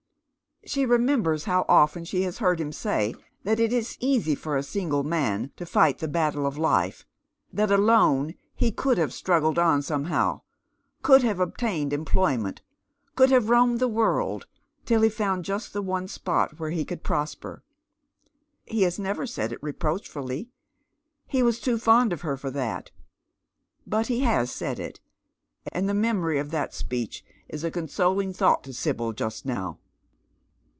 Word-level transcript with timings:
She 0.63 0.85
remembers 0.85 1.45
how 1.45 1.65
often 1.67 2.05
she 2.05 2.21
has 2.21 2.37
heard 2.37 2.61
him 2.61 2.71
say 2.71 3.15
that 3.43 3.59
it 3.59 3.73
is 3.73 3.97
easy 3.99 4.35
for 4.35 4.55
a 4.55 4.61
single 4.61 5.01
man 5.03 5.51
to 5.55 5.65
fight 5.65 5.97
the 5.97 6.07
battle 6.07 6.45
of 6.45 6.53
liJ'c, 6.57 7.03
that 7.51 7.71
alone 7.71 8.35
he 8.53 8.71
could 8.71 8.99
have 8.99 9.11
struggled 9.11 9.57
on 9.57 9.81
somehow, 9.81 10.41
could 11.01 11.23
have 11.23 11.39
obtained 11.39 11.93
employment, 11.93 12.61
could 13.15 13.31
have 13.31 13.49
roamed 13.49 13.79
tlie 13.79 13.89
world 13.89 14.45
till 14.85 15.01
he 15.01 15.09
found 15.09 15.45
just 15.45 15.73
the 15.73 15.81
one 15.81 16.07
spot 16.07 16.59
where 16.59 16.69
he 16.69 16.85
could 16.85 17.01
prosper. 17.03 17.63
lie 18.71 18.81
has 18.83 18.99
never 18.99 19.25
said 19.25 19.51
it 19.51 19.63
reproach 19.63 20.07
fully. 20.07 20.51
He 21.25 21.41
was 21.41 21.59
too 21.59 21.79
fond 21.79 22.13
of 22.13 22.21
her 22.21 22.37
for 22.37 22.51
that. 22.51 22.91
Eut 23.91 24.05
he 24.05 24.19
has 24.19 24.51
said 24.51 24.77
it; 24.79 24.99
and 25.71 25.89
the 25.89 25.95
memory 25.95 26.37
of 26.37 26.51
that 26.51 26.71
speech 26.75 27.25
is 27.49 27.63
a 27.63 27.71
consoling 27.71 28.31
thought 28.31 28.63
to 28.65 28.73
Sibyl 28.75 29.11
just 29.11 29.43
now. 29.43 29.79